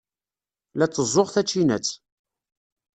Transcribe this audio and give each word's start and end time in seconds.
La 0.77 0.87
tteẓẓuɣ 0.87 1.27
tacinat. 1.33 1.87